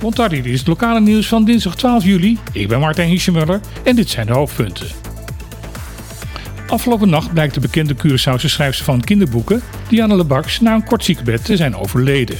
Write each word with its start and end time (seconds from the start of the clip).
Montardi, 0.00 0.38
is 0.52 0.58
het 0.58 0.68
lokale 0.68 1.00
nieuws 1.00 1.26
van 1.26 1.44
dinsdag 1.44 1.76
12 1.76 2.04
juli. 2.04 2.38
Ik 2.52 2.68
ben 2.68 2.80
Martijn 2.80 3.08
Hiesjemuller 3.08 3.60
en 3.84 3.96
dit 3.96 4.08
zijn 4.08 4.26
de 4.26 4.32
hoofdpunten. 4.32 4.86
Afgelopen 6.66 7.08
nacht 7.08 7.32
blijkt 7.32 7.54
de 7.54 7.60
bekende 7.60 7.94
Curaçaose 7.94 8.46
schrijfster 8.46 8.84
van 8.84 9.00
kinderboeken, 9.00 9.62
Diana 9.88 10.14
Lebax, 10.14 10.60
na 10.60 10.74
een 10.74 10.84
kort 10.84 11.04
ziekbed 11.04 11.44
te 11.44 11.56
zijn 11.56 11.76
overleden. 11.76 12.36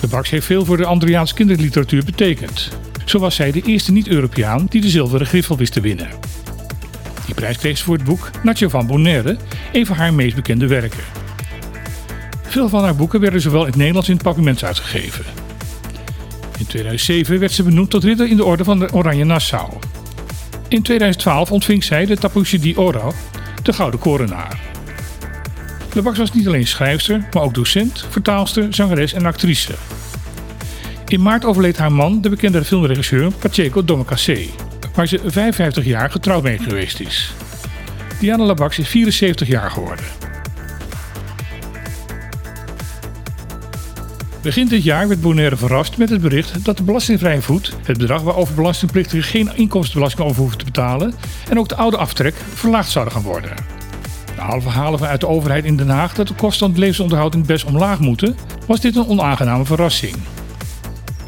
Lebax 0.00 0.30
heeft 0.30 0.46
veel 0.46 0.64
voor 0.64 0.76
de 0.76 0.86
Andriaanse 0.86 1.34
kinderliteratuur 1.34 2.04
betekend. 2.04 2.68
Zo 3.04 3.18
was 3.18 3.34
zij 3.34 3.52
de 3.52 3.62
eerste 3.62 3.92
niet-Europeaan 3.92 4.66
die 4.68 4.80
de 4.80 4.88
zilveren 4.88 5.26
griffel 5.26 5.56
wist 5.56 5.72
te 5.72 5.80
winnen. 5.80 6.08
Die 7.26 7.34
prijs 7.34 7.58
kreeg 7.58 7.78
ze 7.78 7.84
voor 7.84 7.96
het 7.96 8.04
boek 8.04 8.30
Nacho 8.42 8.68
van 8.68 8.86
Bonaire, 8.86 9.36
een 9.72 9.86
van 9.86 9.96
haar 9.96 10.14
meest 10.14 10.34
bekende 10.34 10.66
werken. 10.66 11.21
Veel 12.52 12.68
van 12.68 12.82
haar 12.82 12.96
boeken 12.96 13.20
werden 13.20 13.40
zowel 13.40 13.60
in 13.60 13.66
het 13.66 13.76
Nederlands 13.76 14.08
in 14.08 14.14
het 14.14 14.22
Papierments 14.22 14.64
uitgegeven. 14.64 15.24
In 16.58 16.66
2007 16.66 17.38
werd 17.38 17.52
ze 17.52 17.62
benoemd 17.62 17.90
tot 17.90 18.04
ridder 18.04 18.28
in 18.28 18.36
de 18.36 18.44
orde 18.44 18.64
van 18.64 18.78
de 18.78 18.92
Oranje 18.92 19.24
Nassau. 19.24 19.72
In 20.68 20.82
2012 20.82 21.52
ontving 21.52 21.84
zij 21.84 22.06
de 22.06 22.16
Tapucci 22.16 22.58
di 22.58 22.76
Oro, 22.76 23.12
de 23.62 23.72
Gouden 23.72 24.00
Korenaar. 24.00 24.60
Lebax 25.92 26.18
was 26.18 26.32
niet 26.32 26.46
alleen 26.46 26.66
schrijfster, 26.66 27.28
maar 27.32 27.42
ook 27.42 27.54
docent, 27.54 28.06
vertaalster, 28.10 28.74
zangeres 28.74 29.12
en 29.12 29.26
actrice. 29.26 29.74
In 31.08 31.22
maart 31.22 31.44
overleed 31.44 31.76
haar 31.76 31.92
man, 31.92 32.20
de 32.20 32.28
bekende 32.28 32.64
filmregisseur 32.64 33.32
Pacheco 33.32 33.84
Domecasé, 33.84 34.46
waar 34.94 35.08
ze 35.08 35.20
55 35.24 35.84
jaar 35.84 36.10
getrouwd 36.10 36.42
mee 36.42 36.58
geweest 36.58 37.00
is. 37.00 37.34
Diana 38.20 38.44
Labax 38.44 38.78
is 38.78 38.88
74 38.88 39.48
jaar 39.48 39.70
geworden. 39.70 40.21
Begin 44.42 44.68
dit 44.68 44.84
jaar 44.84 45.08
werd 45.08 45.20
Bonaire 45.20 45.56
verrast 45.56 45.96
met 45.96 46.08
het 46.08 46.20
bericht 46.20 46.64
dat 46.64 46.76
de 46.76 46.82
belastingvrije 46.82 47.42
voet, 47.42 47.76
het 47.84 47.98
bedrag 47.98 48.22
waarover 48.22 48.54
belastingplichtigen 48.54 49.22
geen 49.22 49.50
inkomstenbelasting 49.54 50.28
over 50.28 50.40
hoeven 50.40 50.58
te 50.58 50.64
betalen, 50.64 51.14
en 51.48 51.58
ook 51.58 51.68
de 51.68 51.76
oude 51.76 51.96
aftrek 51.96 52.34
verlaagd 52.54 52.90
zouden 52.90 53.14
gaan 53.14 53.22
worden. 53.22 53.54
Na 54.36 54.42
halve 54.42 54.68
halen 54.68 54.98
vanuit 54.98 55.20
de 55.20 55.28
overheid 55.28 55.64
in 55.64 55.76
Den 55.76 55.88
Haag 55.88 56.14
dat 56.14 56.28
de 56.28 56.34
kosten 56.34 56.58
van 56.58 56.68
het 56.68 56.78
levensonderhoud 56.78 57.34
in 57.34 57.46
best 57.46 57.64
omlaag 57.64 57.98
moeten, 57.98 58.36
was 58.66 58.80
dit 58.80 58.96
een 58.96 59.08
onaangename 59.08 59.64
verrassing. 59.64 60.16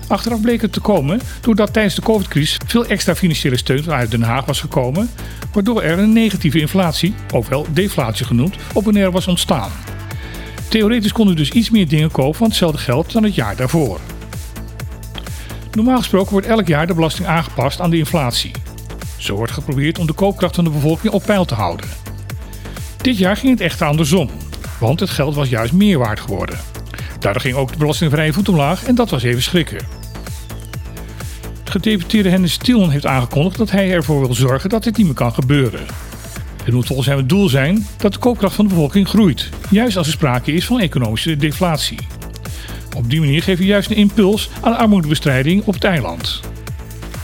Achteraf 0.09 0.41
bleek 0.41 0.63
het 0.63 0.73
te 0.73 0.81
komen 0.81 1.21
doordat 1.41 1.73
tijdens 1.73 1.95
de 1.95 2.03
COVID-crisis 2.03 2.59
veel 2.67 2.87
extra 2.87 3.15
financiële 3.15 3.57
steun 3.57 3.83
vanuit 3.83 4.11
Den 4.11 4.23
Haag 4.23 4.45
was 4.45 4.61
gekomen, 4.61 5.11
waardoor 5.53 5.83
er 5.83 5.99
een 5.99 6.13
negatieve 6.13 6.61
inflatie, 6.61 7.15
ook 7.33 7.47
wel 7.47 7.67
deflatie 7.71 8.27
genoemd, 8.27 8.57
op 8.73 8.85
Bonaire 8.85 9.11
was 9.11 9.29
ontstaan. 9.29 9.71
Theoretisch 10.75 11.13
konden 11.13 11.37
dus 11.37 11.51
iets 11.51 11.71
meer 11.71 11.89
dingen 11.89 12.11
kopen 12.11 12.35
van 12.35 12.47
hetzelfde 12.47 12.79
geld 12.79 13.13
dan 13.13 13.23
het 13.23 13.35
jaar 13.35 13.57
daarvoor. 13.57 14.01
Normaal 15.73 15.99
gesproken 15.99 16.33
wordt 16.33 16.47
elk 16.47 16.67
jaar 16.67 16.87
de 16.87 16.95
belasting 16.95 17.29
aangepast 17.29 17.81
aan 17.81 17.91
de 17.91 17.99
inflatie. 17.99 18.51
Zo 19.17 19.35
wordt 19.35 19.53
geprobeerd 19.53 19.99
om 19.99 20.07
de 20.07 20.13
koopkracht 20.13 20.55
van 20.55 20.65
de 20.65 20.71
bevolking 20.71 21.13
op 21.13 21.23
peil 21.25 21.45
te 21.45 21.55
houden. 21.55 21.87
Dit 22.97 23.19
jaar 23.19 23.37
ging 23.37 23.53
het 23.53 23.61
echter 23.61 23.87
andersom, 23.87 24.31
want 24.81 25.01
het 25.01 25.11
geld 25.11 25.35
was 25.35 25.49
juist 25.49 25.73
meer 25.73 25.99
waard 25.99 26.21
geworden. 26.21 26.59
Daardoor 27.19 27.43
ging 27.43 27.57
ook 27.57 27.73
de 27.73 27.79
belastingvrije 27.79 28.33
voet 28.33 28.49
omlaag 28.49 28.85
en 28.85 28.95
dat 28.95 29.11
was 29.11 29.23
even 29.23 29.43
schrikken. 29.43 29.87
Gedeputeerde 31.65 32.29
Hennis 32.29 32.53
Stielen 32.53 32.91
heeft 32.91 33.07
aangekondigd 33.07 33.59
dat 33.59 33.71
hij 33.71 33.93
ervoor 33.93 34.21
wil 34.21 34.35
zorgen 34.35 34.71
dat 34.71 34.85
dit 34.85 34.97
niet 34.97 35.07
meer 35.07 35.15
kan 35.15 35.35
gebeuren. 35.35 35.87
Het 36.65 36.75
moet 36.75 36.87
volgens 36.87 37.09
hem 37.09 37.17
het 37.17 37.29
doel 37.29 37.49
zijn 37.49 37.87
dat 37.97 38.13
de 38.13 38.19
koopkracht 38.19 38.55
van 38.55 38.65
de 38.65 38.75
bevolking 38.75 39.09
groeit, 39.09 39.49
juist 39.71 39.97
als 39.97 40.07
er 40.07 40.13
sprake 40.13 40.53
is 40.53 40.67
van 40.67 40.81
economische 40.81 41.37
deflatie. 41.37 41.99
Op 42.97 43.11
die 43.11 43.21
manier 43.21 43.43
geeft 43.43 43.59
hij 43.59 43.67
juist 43.67 43.91
een 43.91 43.97
impuls 43.97 44.51
aan 44.61 44.77
armoedebestrijding 44.77 45.65
op 45.65 45.75
het 45.75 45.85
eiland. 45.85 46.41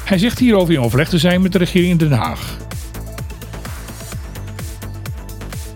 Hij 0.05 0.19
zegt 0.19 0.39
hierover 0.39 0.75
in 0.75 0.81
overleg 0.81 1.09
te 1.09 1.19
zijn 1.19 1.43
met 1.43 1.53
de 1.53 1.59
regering 1.59 1.91
in 1.91 1.97
Den 1.97 2.13
Haag. 2.13 2.57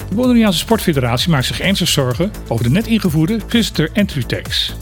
De 0.08 0.14
Bonaireaanse 0.14 0.58
Sportfederatie 0.58 1.30
maakt 1.30 1.46
zich 1.46 1.60
ernstig 1.60 1.88
zorgen 1.88 2.32
over 2.48 2.64
de 2.64 2.70
net 2.70 2.86
ingevoerde 2.86 3.40
visitor 3.46 3.90
entry 3.92 4.22
tax. 4.22 4.74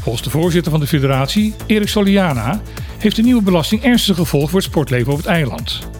Volgens 0.00 0.24
de 0.24 0.30
voorzitter 0.30 0.70
van 0.70 0.80
de 0.80 0.86
federatie, 0.86 1.54
Erik 1.66 1.88
Soliana, 1.88 2.62
heeft 2.98 3.16
de 3.16 3.22
nieuwe 3.22 3.42
belasting 3.42 3.82
ernstige 3.82 4.20
gevolgen 4.20 4.48
voor 4.48 4.58
het 4.58 4.68
sportleven 4.68 5.12
op 5.12 5.18
het 5.18 5.26
eiland. 5.26 5.93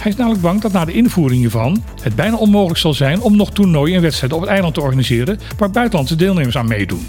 Hij 0.00 0.10
is 0.10 0.16
namelijk 0.16 0.42
bang 0.42 0.60
dat 0.60 0.72
na 0.72 0.84
de 0.84 0.92
invoering 0.92 1.40
hiervan 1.40 1.84
het 2.02 2.16
bijna 2.16 2.36
onmogelijk 2.36 2.78
zal 2.78 2.94
zijn 2.94 3.20
om 3.20 3.36
nog 3.36 3.50
toernooien 3.52 3.96
en 3.96 4.02
wedstrijden 4.02 4.38
op 4.38 4.44
het 4.44 4.52
eiland 4.52 4.74
te 4.74 4.80
organiseren 4.80 5.40
waar 5.58 5.70
buitenlandse 5.70 6.16
deelnemers 6.16 6.56
aan 6.56 6.68
meedoen. 6.68 7.06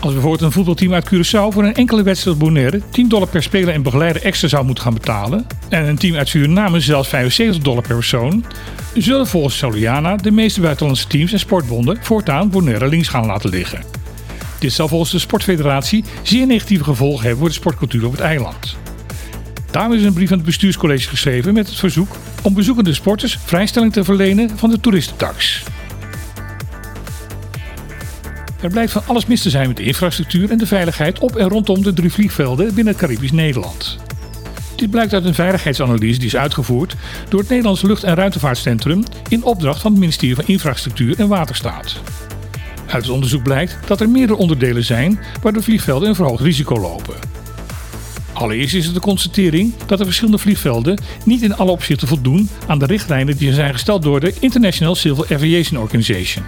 Als 0.00 0.12
bijvoorbeeld 0.12 0.42
een 0.42 0.52
voetbalteam 0.52 0.94
uit 0.94 1.06
Curaçao 1.14 1.52
voor 1.52 1.64
een 1.64 1.74
enkele 1.74 2.02
wedstrijd 2.02 2.36
op 2.36 2.42
Bonaire 2.42 2.80
10 2.90 3.08
dollar 3.08 3.28
per 3.28 3.42
speler 3.42 3.74
en 3.74 3.82
begeleider 3.82 4.22
extra 4.22 4.48
zou 4.48 4.64
moeten 4.64 4.84
gaan 4.84 4.94
betalen 4.94 5.46
en 5.68 5.88
een 5.88 5.98
team 5.98 6.16
uit 6.16 6.28
Suriname 6.28 6.80
zelfs 6.80 7.08
75 7.08 7.62
dollar 7.62 7.82
per 7.82 7.94
persoon, 7.94 8.44
zullen 8.94 9.26
volgens 9.26 9.58
Soliana 9.58 10.16
de 10.16 10.30
meeste 10.30 10.60
buitenlandse 10.60 11.06
teams 11.06 11.32
en 11.32 11.38
sportbonden 11.38 11.98
voortaan 12.00 12.50
Bonaire 12.50 12.88
links 12.88 13.08
gaan 13.08 13.26
laten 13.26 13.50
liggen. 13.50 13.82
Dit 14.58 14.72
zal 14.72 14.88
volgens 14.88 15.10
de 15.10 15.18
Sportfederatie 15.18 16.04
zeer 16.22 16.46
negatieve 16.46 16.84
gevolgen 16.84 17.20
hebben 17.20 17.38
voor 17.38 17.48
de 17.48 17.54
sportcultuur 17.54 18.06
op 18.06 18.12
het 18.12 18.20
eiland. 18.20 18.76
Daarom 19.76 19.94
is 19.94 20.04
een 20.04 20.12
brief 20.12 20.30
aan 20.30 20.36
het 20.36 20.46
bestuurscollege 20.46 21.08
geschreven 21.08 21.54
met 21.54 21.66
het 21.66 21.76
verzoek 21.76 22.16
om 22.42 22.54
bezoekende 22.54 22.94
sporters 22.94 23.38
vrijstelling 23.44 23.92
te 23.92 24.04
verlenen 24.04 24.58
van 24.58 24.70
de 24.70 24.80
toeristentax. 24.80 25.62
Er 28.60 28.70
blijkt 28.70 28.92
van 28.92 29.02
alles 29.06 29.26
mis 29.26 29.42
te 29.42 29.50
zijn 29.50 29.68
met 29.68 29.76
de 29.76 29.82
infrastructuur 29.82 30.50
en 30.50 30.58
de 30.58 30.66
veiligheid 30.66 31.18
op 31.18 31.36
en 31.36 31.48
rondom 31.48 31.82
de 31.82 31.92
drie 31.92 32.12
vliegvelden 32.12 32.66
binnen 32.66 32.92
het 32.92 32.96
Caribisch 32.96 33.32
Nederland. 33.32 33.98
Dit 34.76 34.90
blijkt 34.90 35.14
uit 35.14 35.24
een 35.24 35.34
veiligheidsanalyse 35.34 36.18
die 36.18 36.28
is 36.28 36.36
uitgevoerd 36.36 36.96
door 37.28 37.40
het 37.40 37.48
Nederlands 37.48 37.82
Lucht- 37.82 38.04
en 38.04 38.14
Ruimtevaartcentrum 38.14 39.02
in 39.28 39.44
opdracht 39.44 39.80
van 39.80 39.90
het 39.90 40.00
ministerie 40.00 40.34
van 40.34 40.46
Infrastructuur 40.46 41.18
en 41.18 41.28
Waterstaat. 41.28 42.00
Uit 42.86 43.02
het 43.02 43.12
onderzoek 43.12 43.42
blijkt 43.42 43.78
dat 43.86 44.00
er 44.00 44.08
meerdere 44.08 44.38
onderdelen 44.38 44.84
zijn 44.84 45.18
waar 45.42 45.52
de 45.52 45.62
vliegvelden 45.62 46.08
een 46.08 46.14
verhoogd 46.14 46.42
risico 46.42 46.80
lopen. 46.80 47.45
Allereerst 48.36 48.74
is 48.74 48.84
het 48.84 48.94
de 48.94 49.00
constatering 49.00 49.74
dat 49.86 49.98
de 49.98 50.04
verschillende 50.04 50.38
vliegvelden 50.38 50.98
niet 51.24 51.42
in 51.42 51.56
alle 51.56 51.70
opzichten 51.70 52.08
voldoen 52.08 52.48
aan 52.66 52.78
de 52.78 52.86
richtlijnen 52.86 53.36
die 53.36 53.52
zijn 53.52 53.72
gesteld 53.72 54.02
door 54.02 54.20
de 54.20 54.34
International 54.40 54.94
Civil 54.94 55.24
Aviation 55.30 55.80
Organization. 55.80 56.44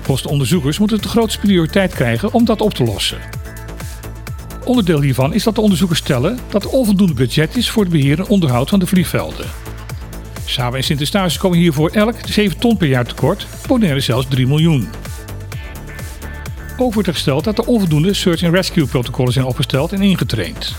Volgens 0.00 0.22
de 0.26 0.32
onderzoekers 0.32 0.78
moet 0.78 0.90
het 0.90 1.02
de 1.02 1.08
grootste 1.08 1.40
prioriteit 1.40 1.94
krijgen 1.94 2.32
om 2.32 2.44
dat 2.44 2.60
op 2.60 2.74
te 2.74 2.84
lossen. 2.84 3.18
Onderdeel 4.64 5.00
hiervan 5.00 5.34
is 5.34 5.42
dat 5.42 5.54
de 5.54 5.60
onderzoekers 5.60 5.98
stellen 5.98 6.38
dat 6.48 6.64
er 6.64 6.70
onvoldoende 6.70 7.14
budget 7.14 7.56
is 7.56 7.70
voor 7.70 7.82
het 7.82 7.92
beheer 7.92 8.18
en 8.18 8.28
onderhoud 8.28 8.68
van 8.68 8.78
de 8.78 8.86
vliegvelden. 8.86 9.46
Saba 10.44 10.76
en 10.76 10.84
Sint-Eustatius 10.84 11.38
komen 11.38 11.58
hiervoor 11.58 11.90
elk 11.90 12.14
7 12.24 12.58
ton 12.58 12.76
per 12.76 12.88
jaar 12.88 13.06
tekort, 13.06 13.46
Bonaire 13.66 14.00
zelfs 14.00 14.26
3 14.28 14.46
miljoen. 14.46 14.88
Ook 16.76 16.92
wordt 16.94 17.08
er 17.08 17.14
gesteld 17.14 17.44
dat 17.44 17.58
er 17.58 17.64
onvoldoende 17.64 18.14
search 18.14 18.42
and 18.42 18.54
rescue 18.54 18.86
protocollen 18.86 19.32
zijn 19.32 19.44
opgesteld 19.44 19.92
en 19.92 20.02
ingetraind. 20.02 20.74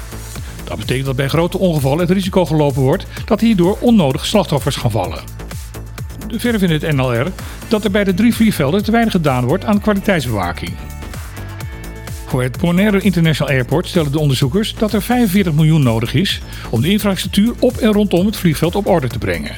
Dat 0.66 0.78
betekent 0.78 1.06
dat 1.06 1.16
bij 1.16 1.28
grote 1.28 1.58
ongevallen 1.58 2.00
het 2.00 2.10
risico 2.10 2.46
gelopen 2.46 2.82
wordt 2.82 3.06
dat 3.26 3.42
hierdoor 3.42 3.78
onnodig 3.80 4.26
slachtoffers 4.26 4.76
gaan 4.76 4.92
vallen. 4.92 5.24
Verder 6.28 6.60
vindt 6.60 6.82
het 6.82 6.96
NLR 6.96 7.32
dat 7.68 7.84
er 7.84 7.92
bij 7.92 8.04
de 8.04 8.14
drie 8.14 8.36
vliegvelden 8.36 8.84
te 8.84 8.92
weinig 8.92 9.14
gedaan 9.14 9.46
wordt 9.46 9.66
aan 9.66 9.82
kwaliteitsbewaking. 9.82 10.72
Voor 12.26 12.44
het 12.44 12.58
Bonaire 12.58 13.02
International 13.02 13.54
Airport 13.54 13.88
stellen 13.88 14.12
de 14.12 14.20
onderzoekers 14.20 14.76
dat 14.76 14.94
er 14.94 15.02
45 15.02 15.54
miljoen 15.54 15.84
nodig 15.84 16.14
is 16.14 16.42
om 16.70 16.82
de 16.82 16.90
infrastructuur 16.90 17.54
op 17.60 17.78
en 17.78 17.92
rondom 17.92 18.26
het 18.26 18.38
vliegveld 18.38 18.76
op 18.76 18.88
orde 18.88 19.08
te 19.08 19.18
brengen. 19.18 19.54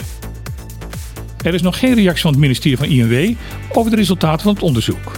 Er 1.43 1.53
is 1.53 1.61
nog 1.61 1.79
geen 1.79 1.93
reactie 1.93 2.21
van 2.21 2.31
het 2.31 2.39
ministerie 2.39 2.77
van 2.77 2.87
INW 2.87 3.35
over 3.71 3.91
de 3.91 3.97
resultaten 3.97 4.41
van 4.41 4.53
het 4.53 4.63
onderzoek. 4.63 5.11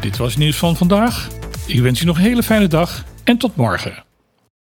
Dit 0.00 0.16
was 0.16 0.30
het 0.30 0.38
nieuws 0.38 0.56
van 0.56 0.76
vandaag. 0.76 1.28
Ik 1.66 1.80
wens 1.80 2.02
u 2.02 2.04
nog 2.04 2.16
een 2.16 2.22
hele 2.22 2.42
fijne 2.42 2.66
dag 2.66 3.04
en 3.24 3.36
tot 3.36 3.56
morgen. 3.56 4.07